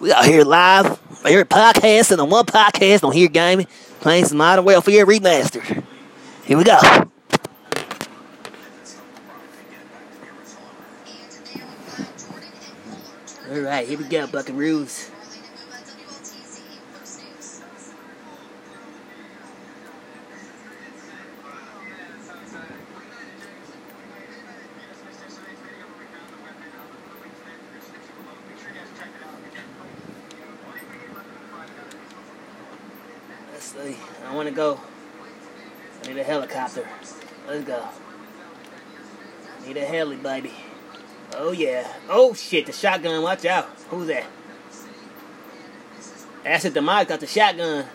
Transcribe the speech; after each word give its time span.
We 0.00 0.12
out 0.12 0.24
here 0.24 0.44
live, 0.44 0.86
right 1.24 1.30
here 1.30 1.44
podcasting 1.44 2.20
on 2.20 2.30
one 2.30 2.44
podcast 2.44 3.04
on 3.04 3.12
Here 3.12 3.28
Gaming, 3.28 3.66
playing 4.00 4.26
some 4.26 4.38
Modern 4.38 4.64
Warfare 4.64 5.06
Remastered. 5.06 5.84
Here 6.44 6.56
we 6.58 6.64
go. 6.64 6.78
All 13.50 13.60
right, 13.60 13.86
here 13.86 13.98
we 13.98 14.04
go, 14.04 14.26
Buckaroos. 14.26 15.10
Let's 33.52 33.64
see. 33.64 33.96
I 34.26 34.34
want 34.34 34.40
to 34.52 34.56
go. 34.56 34.80
I 36.04 36.08
need 36.08 36.18
a 36.18 36.24
helicopter. 36.24 36.86
Let's 37.46 37.64
go. 37.64 37.88
Need 39.66 39.76
a 39.76 39.84
heli, 39.84 40.16
baby. 40.16 40.52
Oh 41.34 41.52
yeah. 41.52 41.86
Oh 42.08 42.34
shit, 42.34 42.66
the 42.66 42.72
shotgun. 42.72 43.22
Watch 43.22 43.44
out. 43.44 43.66
Who's 43.88 44.08
that? 44.08 44.24
Acid 46.44 46.74
Demise 46.74 47.06
got 47.06 47.20
the 47.20 47.26
shotgun. 47.26 47.86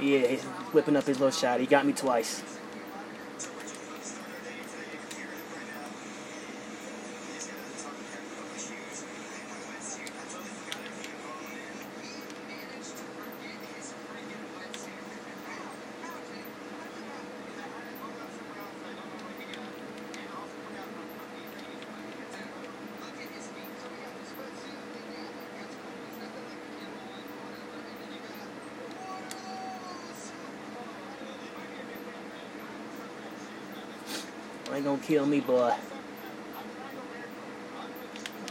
Yeah, 0.00 0.26
he's 0.26 0.42
whipping 0.72 0.96
up 0.96 1.04
his 1.04 1.18
little 1.18 1.36
shot. 1.38 1.60
He 1.60 1.66
got 1.66 1.84
me 1.84 1.92
twice. 1.92 2.42
Kill 35.08 35.24
me, 35.24 35.40
boy. 35.40 35.74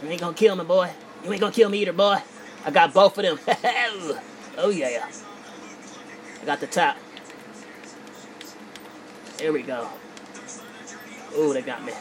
You 0.02 0.09
ain't 0.09 0.22
gonna 0.22 0.33
kill 0.33 0.55
me, 0.55 0.63
boy. 0.63 0.89
You 1.23 1.31
ain't 1.31 1.39
gonna 1.39 1.53
kill 1.53 1.69
me 1.69 1.83
either, 1.83 1.94
boy. 1.94 2.17
I 2.66 2.72
got 2.72 2.95
both 2.95 3.16
of 3.19 3.23
them. 3.23 3.39
oh 4.58 4.72
yeah. 4.72 5.08
I 6.41 6.45
got 6.45 6.59
the 6.59 6.66
top. 6.66 6.97
There 9.38 9.53
we 9.53 9.61
go. 9.61 9.88
Oh, 11.35 11.53
they 11.53 11.61
got 11.61 11.85
me. 11.85 11.94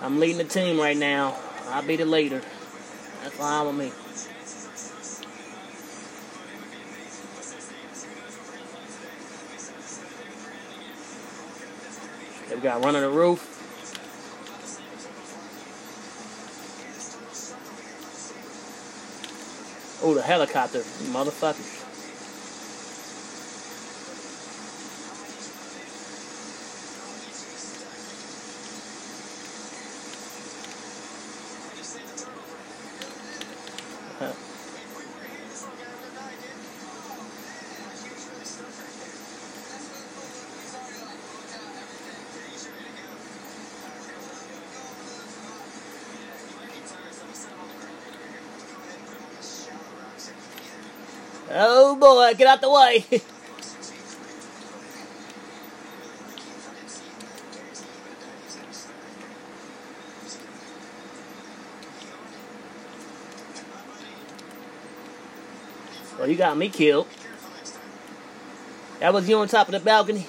I'm 0.00 0.20
leading 0.20 0.38
the 0.38 0.44
team 0.44 0.78
right 0.78 0.96
now. 0.96 1.36
I'll 1.66 1.82
be 1.82 1.96
the 1.96 2.04
leader. 2.04 2.40
That's 3.24 3.34
fine 3.34 3.66
with 3.66 3.74
me. 3.74 4.05
They 12.56 12.62
got 12.62 12.82
running 12.82 13.02
the 13.02 13.10
roof. 13.10 13.52
Oh, 20.02 20.14
the 20.14 20.22
helicopter, 20.22 20.78
you 20.78 21.10
motherfuckers. 21.10 21.82
Huh. 34.18 34.32
Oh 51.58 51.96
boy, 51.96 52.34
get 52.36 52.45
out 52.56 52.62
the 52.62 52.70
way. 52.70 53.04
well, 66.18 66.28
you 66.28 66.36
got 66.36 66.56
me 66.56 66.68
killed. 66.68 67.06
That 69.00 69.12
was 69.12 69.28
you 69.28 69.36
on 69.38 69.48
top 69.48 69.68
of 69.68 69.72
the 69.72 69.80
balcony. 69.80 70.26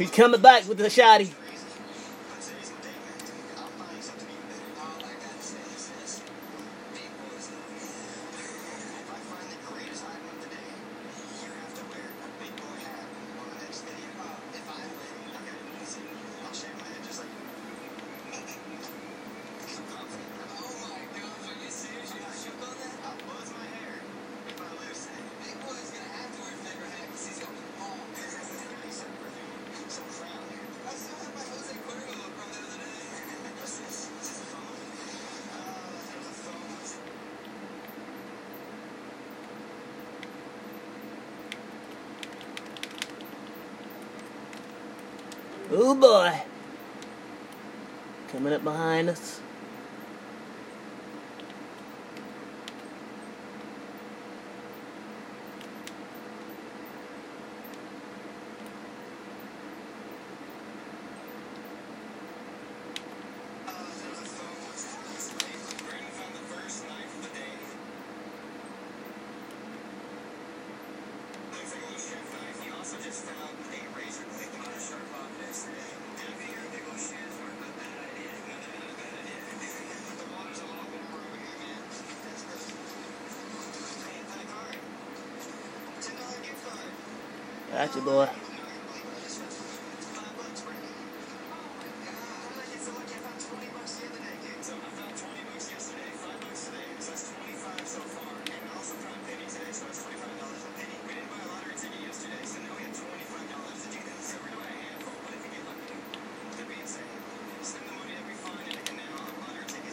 He's 0.00 0.10
coming 0.10 0.40
back 0.40 0.66
with 0.66 0.78
the 0.78 0.84
shotty. 0.84 1.30
Oh 45.72 45.94
boy. 45.94 46.32
Coming 48.32 48.49
up 48.49 48.49
behind 48.64 49.08
us. 49.08 49.40
Gotcha, 87.72 88.00
boy. 88.02 88.28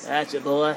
That's 0.08 0.32
your 0.32 0.42
boy. 0.42 0.74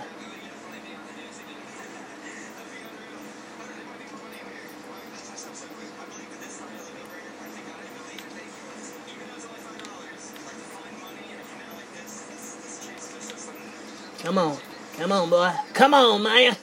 Come 14.19 14.39
on. 14.39 14.59
Come 14.97 15.13
on, 15.13 15.31
boy. 15.31 15.53
Come 15.75 15.95
on, 15.95 16.23
man. 16.25 16.57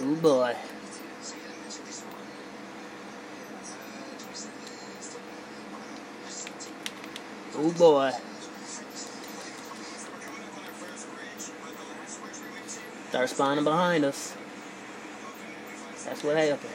Oh 0.00 0.14
boy. 0.14 0.54
Oh 7.56 7.72
boy. 7.72 8.12
Spawning 13.38 13.62
behind 13.62 14.04
us. 14.04 14.34
That's 16.04 16.24
what 16.24 16.36
happened. 16.36 16.72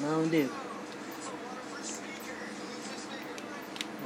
Come 0.00 0.10
on, 0.12 0.28
dude. 0.30 0.50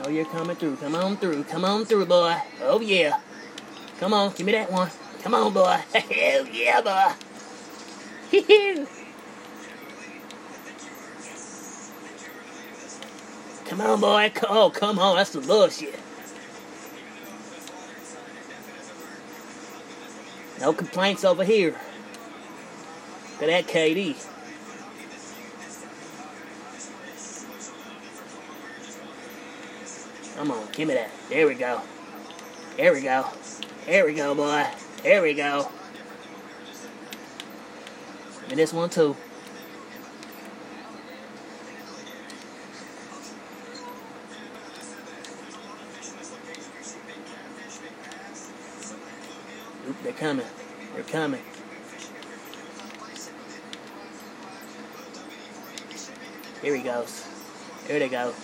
Oh, 0.02 0.10
you're 0.10 0.26
coming 0.26 0.56
through. 0.56 0.76
Come 0.76 0.94
on 0.94 1.16
through. 1.16 1.44
Come 1.44 1.64
on 1.64 1.86
through, 1.86 2.04
boy. 2.04 2.36
Oh, 2.60 2.82
yeah. 2.82 3.18
Come 3.98 4.12
on, 4.12 4.34
give 4.34 4.44
me 4.44 4.52
that 4.52 4.70
one. 4.70 4.90
Come 5.22 5.34
on, 5.34 5.54
boy. 5.54 5.80
Hell 5.94 6.46
yeah, 6.48 6.82
boy. 8.30 8.84
Come 13.76 13.86
on, 13.90 14.00
boy. 14.00 14.32
Oh, 14.48 14.70
come 14.70 15.00
on. 15.00 15.16
That's 15.16 15.30
the 15.30 15.40
bullshit. 15.40 15.98
No 20.60 20.72
complaints 20.72 21.24
over 21.24 21.42
here. 21.42 21.74
Look 23.40 23.50
at 23.50 23.66
that 23.66 23.66
KD. 23.66 24.14
Come 30.36 30.52
on, 30.52 30.68
give 30.70 30.86
me 30.86 30.94
that. 30.94 31.10
There 31.28 31.48
we 31.48 31.54
go. 31.54 31.80
There 32.76 32.92
we 32.92 33.00
go. 33.00 33.26
There 33.86 34.06
we 34.06 34.14
go, 34.14 34.36
boy. 34.36 34.68
There 35.02 35.20
we 35.20 35.34
go. 35.34 35.68
And 38.50 38.56
this 38.56 38.72
one 38.72 38.88
too. 38.88 39.16
They're 50.04 50.12
coming. 50.12 50.46
They're 50.94 51.02
coming. 51.04 51.40
Here 56.60 56.76
he 56.76 56.82
goes. 56.82 57.26
Here 57.86 57.98
they 57.98 58.08
go. 58.08 58.34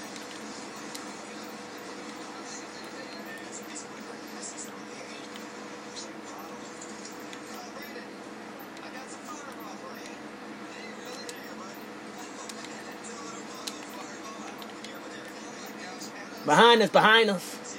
Behind 16.47 16.83
us, 16.83 16.91
behind 16.91 17.31
us. 17.31 17.79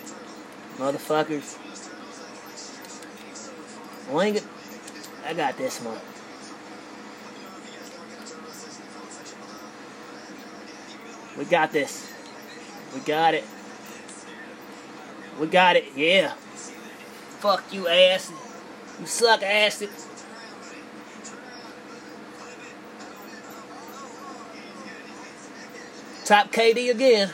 Motherfuckers. 0.78 1.71
I 4.14 5.34
got 5.34 5.58
this 5.58 5.80
one. 5.80 5.98
We 11.38 11.46
got 11.46 11.72
this. 11.72 12.12
We 12.94 13.00
got 13.02 13.34
it. 13.34 13.46
We 15.40 15.48
got 15.48 15.78
it, 15.78 15.86
yeah. 15.96 16.34
Fuck 17.40 17.74
you, 17.74 17.88
ass. 17.88 18.32
You 19.00 19.06
suck, 19.06 19.42
ass. 19.44 19.82
Top 26.26 26.52
KD 26.52 26.92
again. 26.92 27.32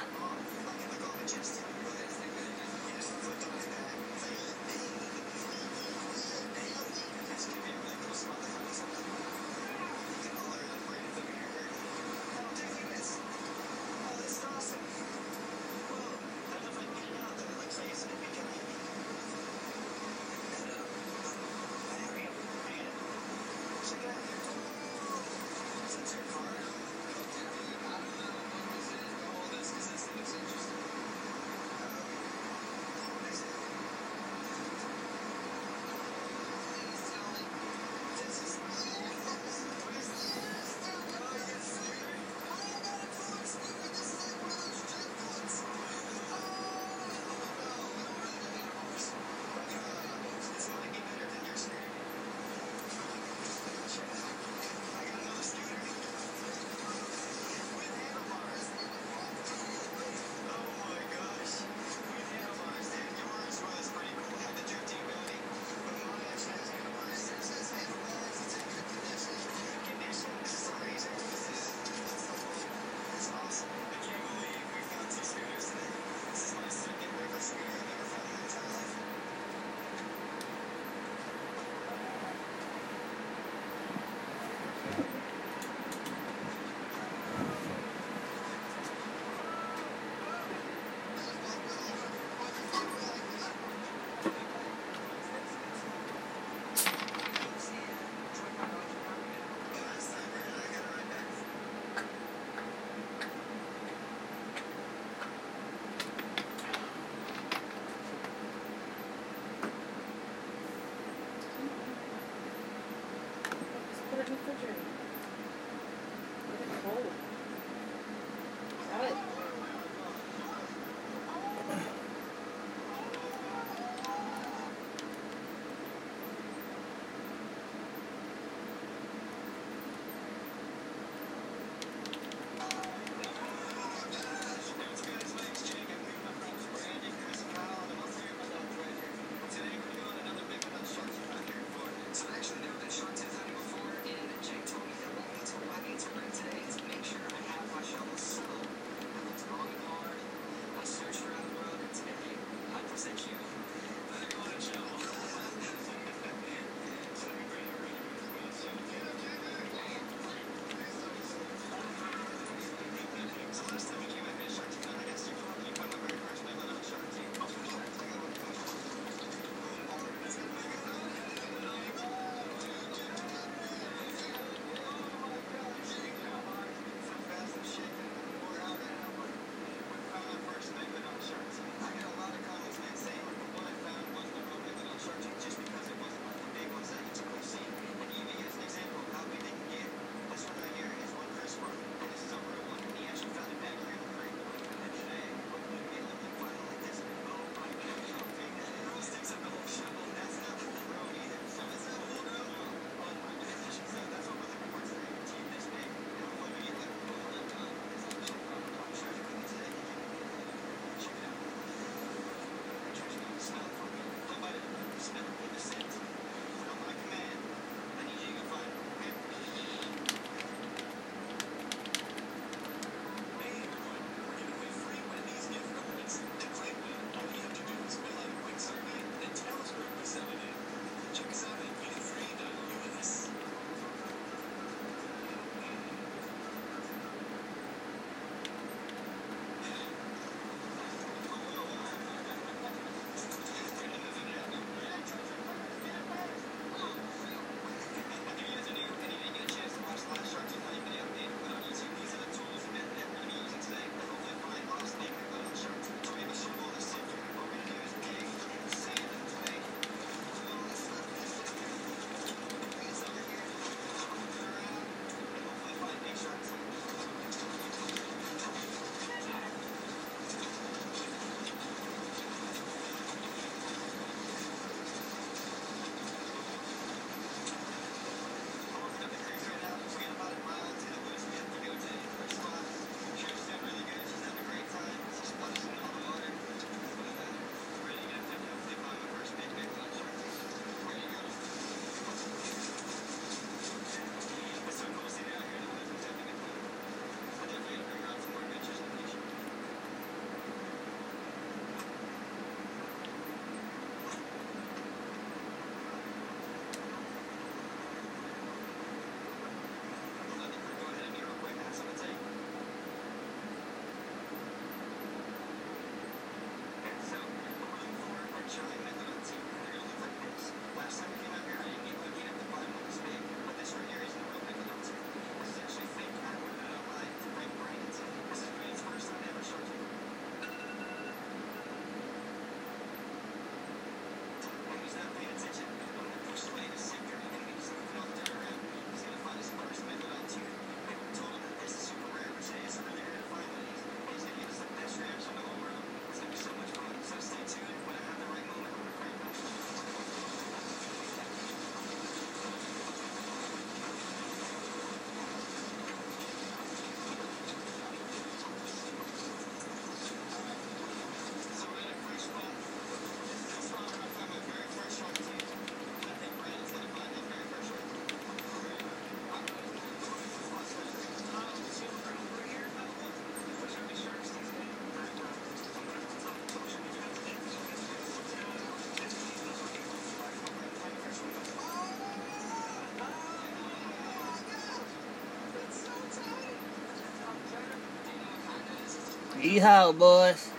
Yeehaw, 389.40 389.98
boys. 389.98 390.50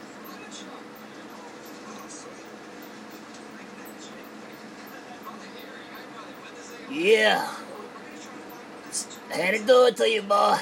Yeah. 6.89 7.55
Had 9.31 9.55
to 9.55 9.67
do 9.67 9.87
it 9.87 9.97
to 9.97 10.09
you, 10.09 10.23
boy. 10.23 10.59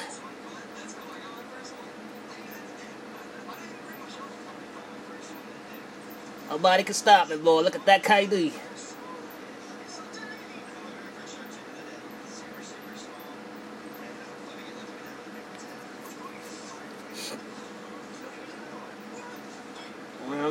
Nobody 6.48 6.82
can 6.84 6.94
stop 6.94 7.28
me, 7.28 7.36
boy. 7.36 7.60
Look 7.60 7.74
at 7.74 7.84
that 7.86 8.02
KD. 8.02 8.52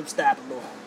Unstoppable. 0.06 0.85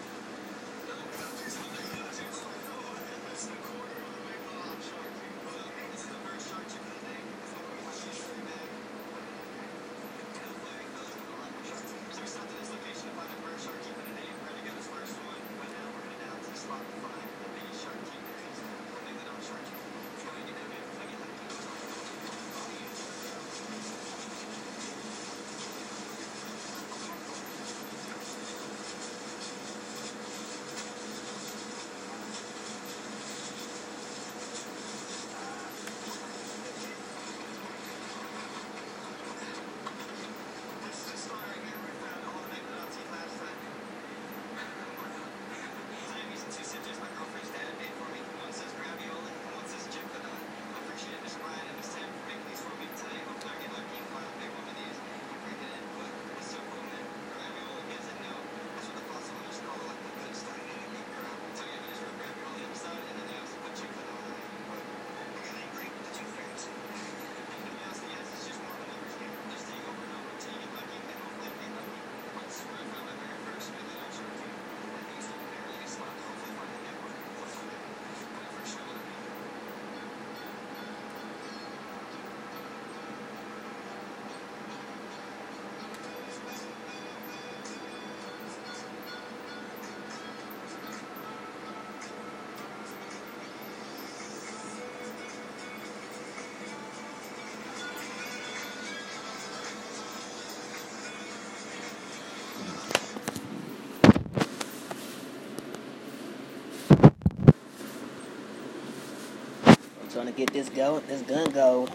Get 110.38 110.52
this 110.52 110.68
go, 110.68 111.00
this 111.00 111.20
gun 111.22 111.50
go. 111.50 111.88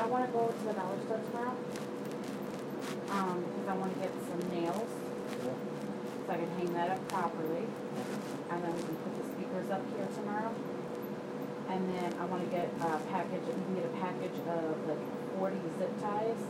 I 0.00 0.06
want 0.06 0.24
to 0.24 0.32
go 0.32 0.48
to 0.48 0.64
the 0.64 0.72
dollar 0.72 0.96
store 1.04 1.20
tomorrow. 1.28 1.56
Um, 3.12 3.44
because 3.44 3.68
I 3.68 3.74
want 3.76 3.92
to 3.92 4.00
get 4.00 4.12
some 4.32 4.40
nails 4.48 4.88
so 6.24 6.32
I 6.32 6.36
can 6.40 6.50
hang 6.56 6.72
that 6.72 6.88
up 6.88 7.06
properly. 7.08 7.68
And 8.48 8.64
then 8.64 8.72
we 8.72 8.80
can 8.80 8.96
put 9.04 9.12
the 9.20 9.28
speakers 9.28 9.68
up 9.68 9.84
here 9.92 10.08
tomorrow. 10.16 10.56
And 11.68 11.84
then 11.92 12.16
I 12.16 12.24
want 12.24 12.48
to 12.48 12.50
get 12.50 12.72
a 12.80 12.96
package, 13.12 13.44
you 13.44 13.52
can 13.52 13.74
get 13.76 13.84
a 13.84 13.96
package 14.00 14.40
of 14.48 14.88
like 14.88 15.04
40 15.36 15.56
zip 15.78 15.92
ties 16.00 16.40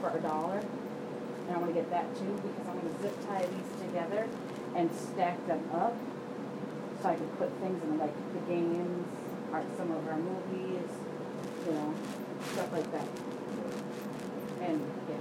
for 0.00 0.16
a 0.16 0.20
dollar. 0.24 0.64
And 0.64 1.50
I 1.52 1.58
want 1.60 1.68
to 1.68 1.76
get 1.76 1.90
that 1.90 2.08
too 2.16 2.32
because 2.40 2.64
I'm 2.64 2.80
going 2.80 2.88
to 2.88 3.02
zip 3.02 3.16
tie 3.28 3.44
these 3.44 3.70
together 3.84 4.24
and 4.74 4.88
stack 4.96 5.36
them 5.46 5.68
up 5.74 5.94
so 7.02 7.08
I 7.10 7.16
can 7.16 7.28
put 7.36 7.52
things 7.60 7.82
in 7.84 7.98
like 7.98 8.16
the 8.32 8.40
games, 8.48 9.04
or 9.52 9.62
some 9.76 9.90
of 9.92 10.08
our 10.08 10.16
movies, 10.16 10.88
you 11.66 11.72
know, 11.72 11.94
stuff 12.60 12.72
like 12.74 12.92
that. 12.92 13.06
And 14.60 14.80
yeah. 15.08 15.16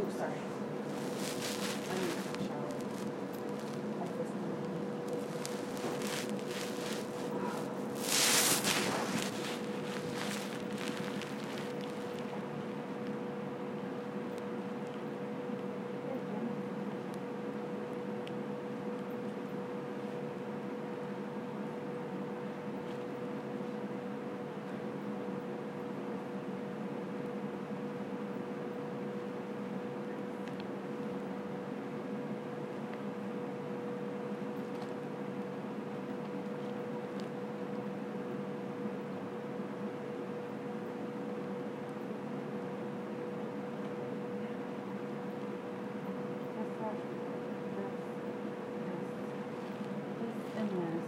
Oops, 0.00 0.16
sorry. 0.16 0.32
I 1.88 1.94
need 1.94 2.10
to 2.10 2.46
shower. 2.48 2.68
Like 4.00 4.18
this. 4.18 4.30
That's 46.56 46.80
not- 46.80 46.94
that's- 46.94 47.92
this, 50.18 50.32
this, 50.34 50.56
and 50.56 50.70
this. 50.70 51.02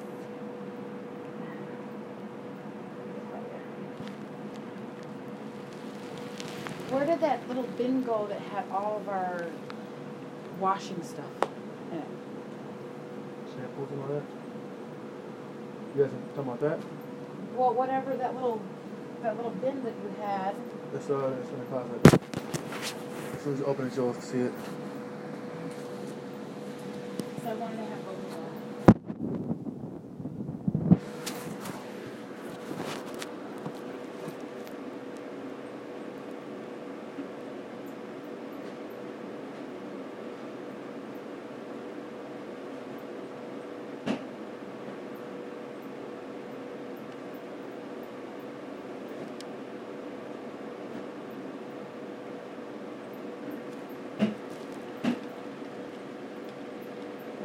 Where 6.91 7.07
did 7.07 7.21
that 7.21 7.47
little 7.47 7.69
bin 7.79 8.03
go 8.03 8.27
that 8.27 8.41
had 8.41 8.65
all 8.73 8.97
of 8.97 9.09
our 9.09 9.47
washing 10.59 11.01
stuff 11.05 11.25
in 11.93 11.99
it? 11.99 12.05
Samples 13.55 13.91
and 13.93 14.03
all 14.03 14.09
that. 14.09 14.25
You 15.95 16.03
guys 16.03 16.13
talking 16.35 16.51
about 16.51 16.61
that? 16.61 16.81
Well, 17.55 17.75
whatever 17.75 18.17
that 18.17 18.35
little, 18.35 18.61
that 19.23 19.37
little 19.37 19.53
bin 19.53 19.85
that 19.85 19.95
you 20.03 20.15
had. 20.21 20.57
That's 20.93 21.09
uh, 21.09 21.31
that's 21.31 21.49
in 21.51 21.59
the 21.61 21.67
closet. 21.67 22.21
As 23.37 23.43
soon 23.43 23.53
as 23.55 23.61
you 23.61 23.67
open 23.67 23.87
it, 23.87 23.95
you'll 23.95 24.15
see 24.15 24.39
it. 24.39 24.53
So 27.45 27.51
I 27.51 27.55
wanted 27.55 27.77
to 27.77 27.85
have 27.85 28.05
both 28.05 28.17
of 28.17 28.31
them. 28.33 28.41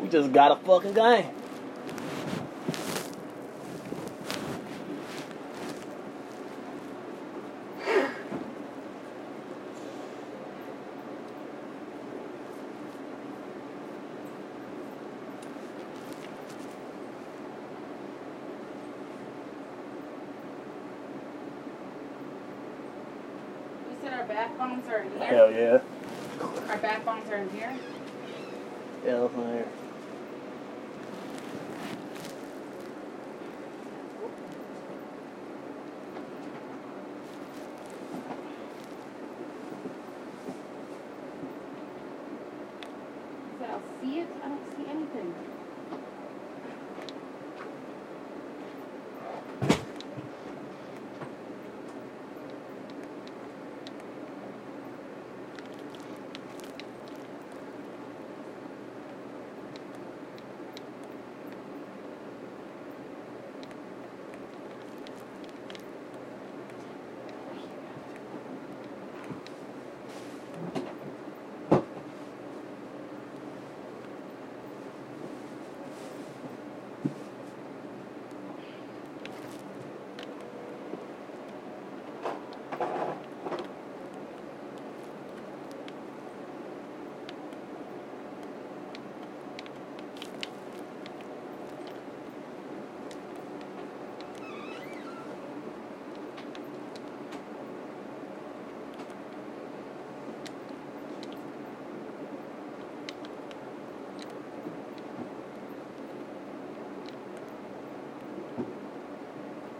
We 0.05 0.11
just 0.11 0.31
got 0.31 0.51
a 0.51 0.55
fucking 0.57 0.93
game. 0.93 1.25
You 23.89 23.97
said 24.03 24.13
our 24.13 24.27
backbones 24.27 24.87
are 24.87 24.99
in 24.99 25.11
here? 25.13 25.25
Hell 25.25 25.51
yeah. 25.51 25.79
Our 26.69 26.77
backbones 26.77 27.27
are 27.31 27.37
in 27.37 27.49
here? 27.49 27.73
Hell 29.03 29.29
fire. 29.29 29.65
I 43.47 43.57
said, 43.59 43.69
I'll 43.69 43.81
see 44.01 44.19
it. 44.19 44.27
I 44.43 44.47
don't 44.49 44.75
see 44.75 44.85
anything. 44.89 45.33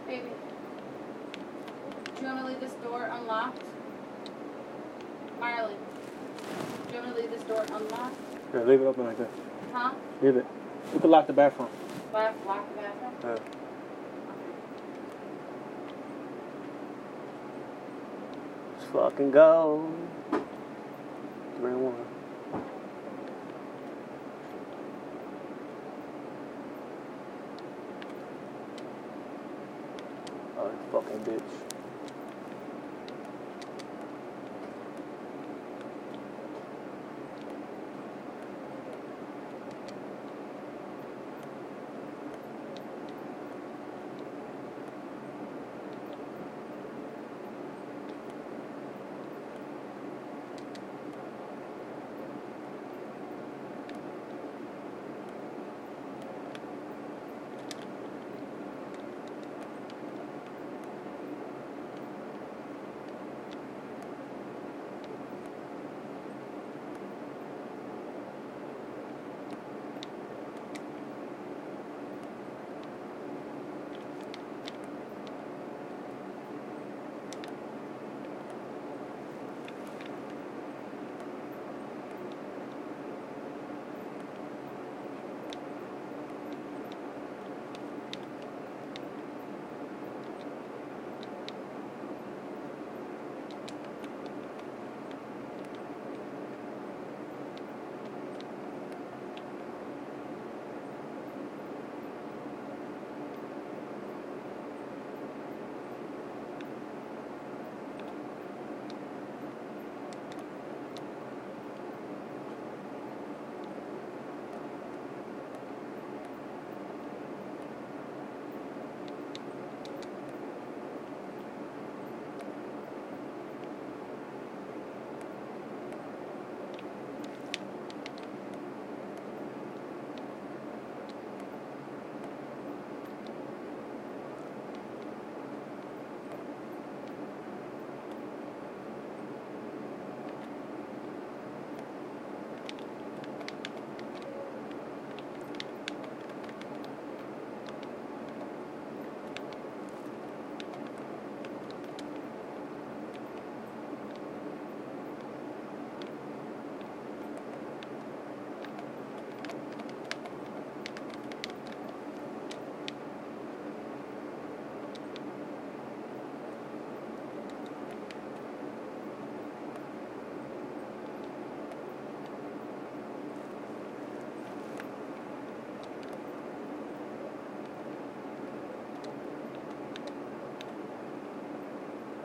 Baby, 0.06 0.30
do 2.14 2.20
you 2.20 2.26
want 2.28 2.38
to 2.38 2.46
leave 2.46 2.60
this 2.60 2.74
door 2.74 3.10
unlocked? 3.12 3.64
Marley, 5.40 5.74
do 6.88 6.94
you 6.94 7.02
want 7.02 7.16
to 7.16 7.20
leave 7.20 7.30
this 7.32 7.42
door 7.42 7.64
unlocked? 7.72 8.16
Yeah, 8.54 8.55
leave 8.66 8.80
it 8.80 8.84
open 8.84 9.04
like 9.06 9.18
that. 9.18 9.30
Huh? 9.72 9.92
Leave 10.22 10.36
it. 10.36 10.46
We 10.92 11.00
can 11.00 11.10
lock 11.10 11.26
the 11.26 11.32
bathroom. 11.32 11.68
Lock, 12.12 12.34
lock 12.46 12.68
the 12.68 12.82
bathroom? 12.82 13.12
Uh, 13.22 13.38
Let's 18.72 18.84
fucking 18.92 19.30
go. 19.30 19.90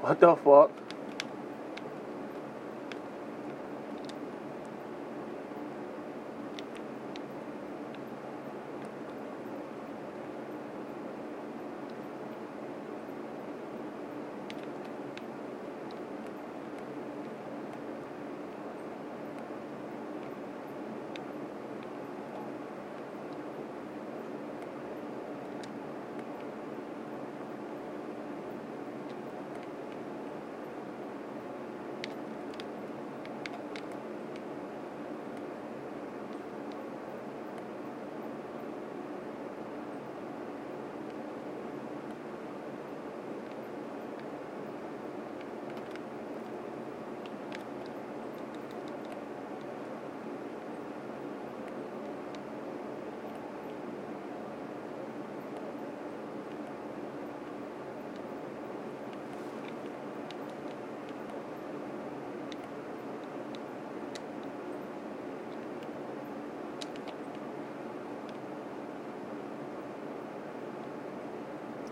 What 0.02 0.20
the 0.20 0.36
fuck? 0.36 0.81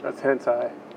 That's 0.10 0.22
hentai. 0.22 0.88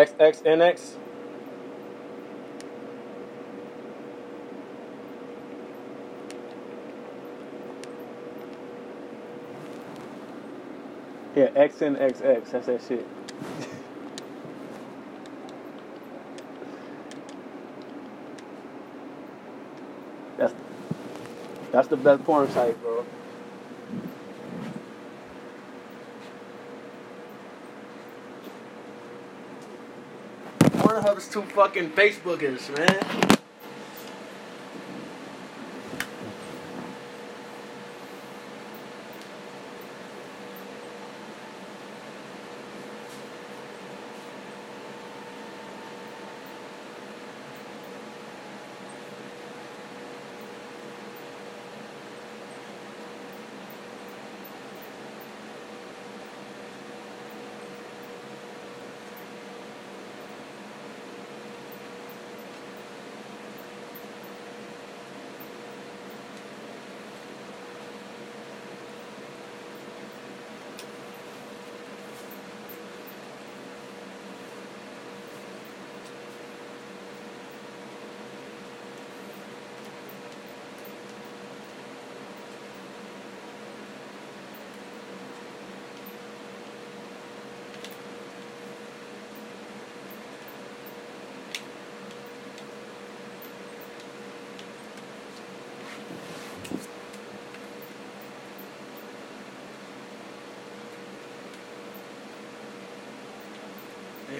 XXNX. 0.00 0.96
Yeah, 11.36 11.48
XNXX. 11.48 12.50
That's 12.50 12.66
that 12.66 12.82
shit. 12.88 13.06
that's 20.38 20.54
that's 21.72 21.88
the 21.88 21.96
best 21.98 22.24
porn 22.24 22.48
site, 22.50 22.80
bro. 22.80 23.04
Pornhub's 31.10 31.28
two 31.28 31.42
fucking 31.42 31.90
Facebookers, 31.90 32.70
man. 32.76 33.29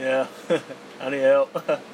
Yeah, 0.01 0.29
I 1.01 1.11
need 1.11 1.21
help. 1.21 1.55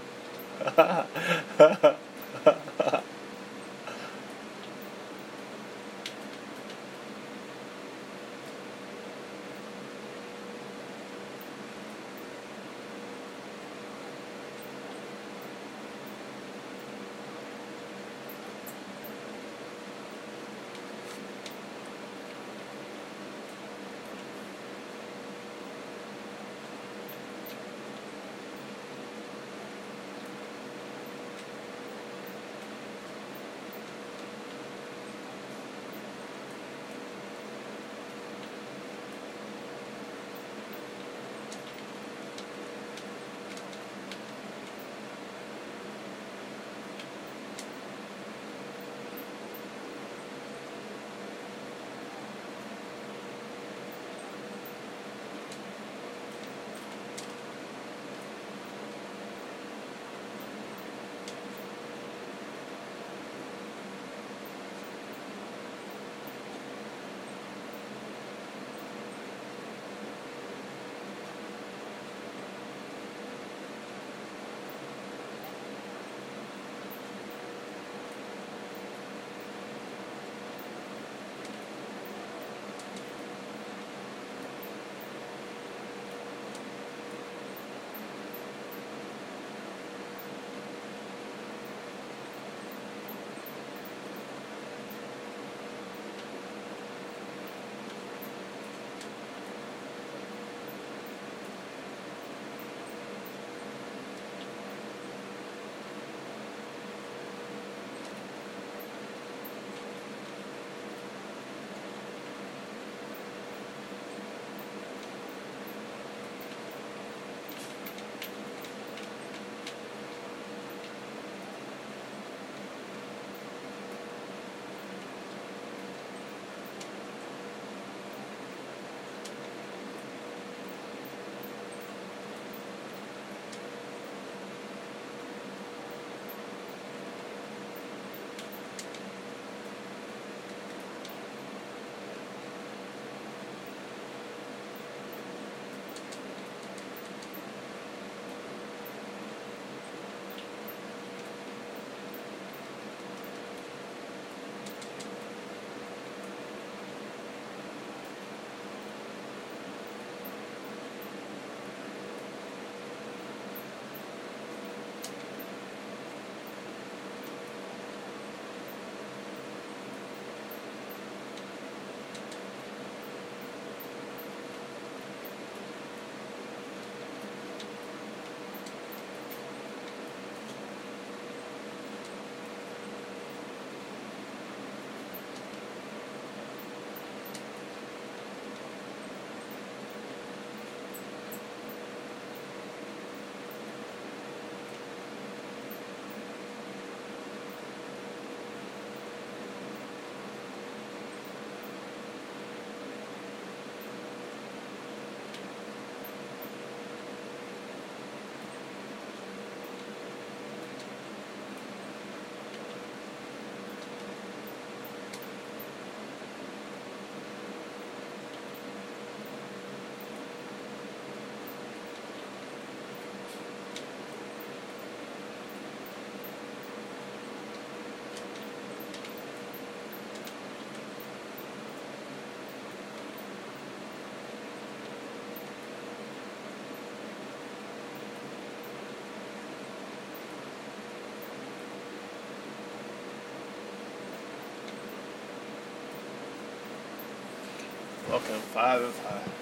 Okay, 248.16 248.38
five 248.54 248.82
and 248.82 248.94
five. 248.94 249.35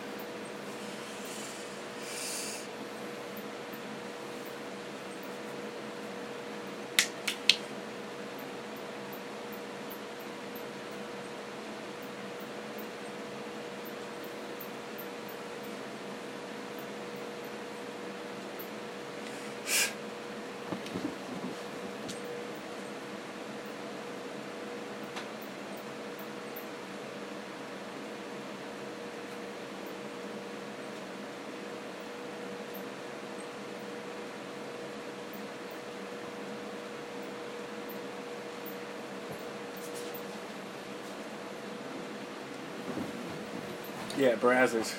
Yeah, 44.25 44.37
Brazzers. 44.37 44.95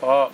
Fuck. 0.00 0.32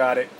Got 0.00 0.16
it. 0.16 0.39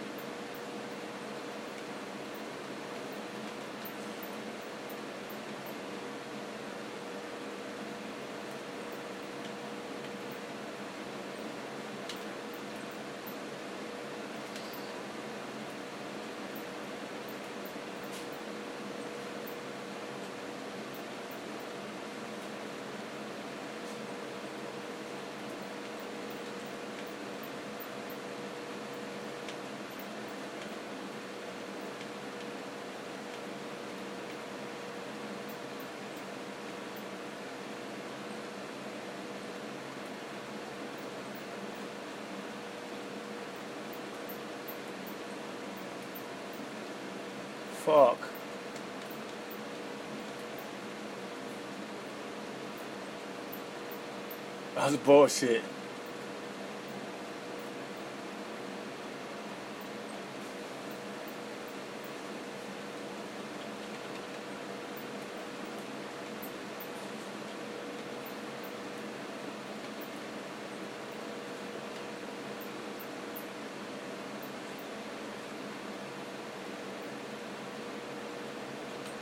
Fuck. 47.85 48.19
That's 54.75 54.95
bullshit. 54.97 55.63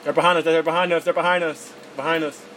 They're 0.10 0.16
behind 0.16 0.40
us. 0.40 0.44
They're 0.44 0.64
behind 0.64 0.92
us. 0.92 1.04
They're 1.04 1.14
behind 1.14 1.44
us. 1.44 1.72
Behind 1.96 2.24
us. 2.24 2.49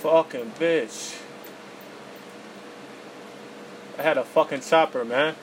Fucking 0.00 0.52
bitch. 0.58 1.20
I 3.98 4.02
had 4.02 4.16
a 4.16 4.24
fucking 4.24 4.62
chopper, 4.62 5.04
man. 5.04 5.34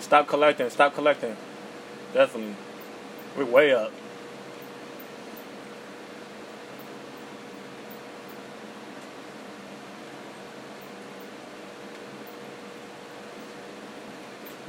Yeah, 0.00 0.04
stop 0.04 0.28
collecting. 0.28 0.70
Stop 0.70 0.94
collecting. 0.94 1.36
Definitely. 2.14 2.56
We're 3.36 3.44
way 3.44 3.74
up. 3.74 3.92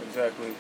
Exactly. 0.04 0.54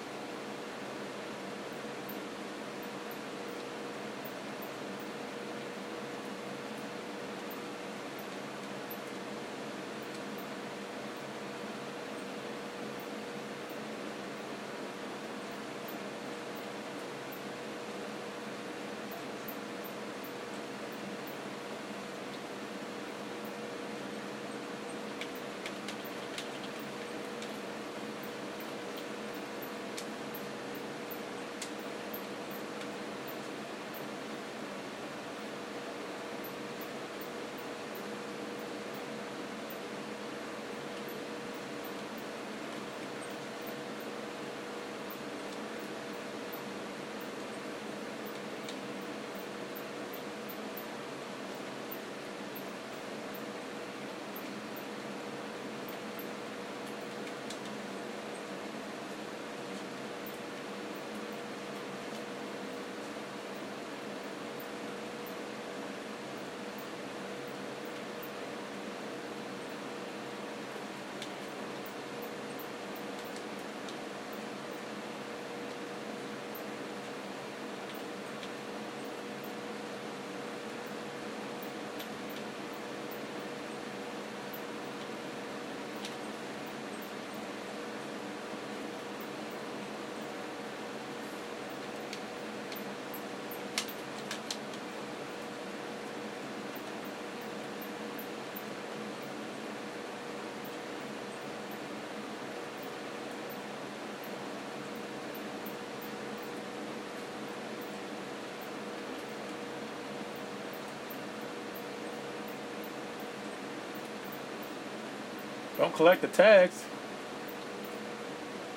Don't 115.81 115.95
collect 115.95 116.21
the 116.21 116.27
tax. 116.27 116.85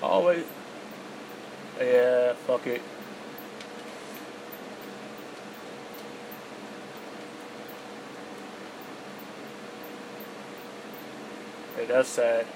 Always. 0.03 0.47
Yeah, 1.79 2.33
fuck 2.33 2.67
it. 2.67 2.81
Hey, 11.77 11.85
that's 11.85 12.09
sad. 12.09 12.47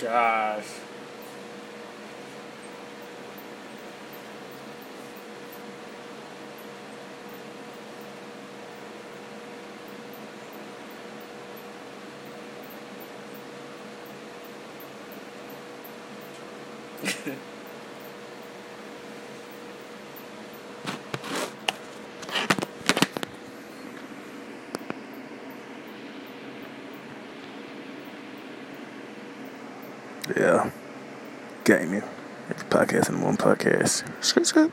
Gosh. 0.00 0.64
Yeah. 30.36 30.70
Gaming. 31.64 32.02
It's 32.48 32.62
podcast 32.64 33.10
in 33.10 33.20
one 33.20 33.36
podcast. 33.36 34.02
Scoot, 34.24 34.46
scoot. 34.46 34.72